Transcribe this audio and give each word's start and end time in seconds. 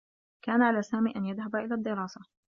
كان 0.43 0.61
على 0.61 0.81
سامي 0.83 1.15
أن 1.15 1.25
يذهب 1.25 1.55
إلى 1.55 1.75
الدّراسة. 1.75 2.21